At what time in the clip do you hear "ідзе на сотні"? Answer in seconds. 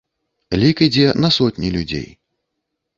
0.87-1.73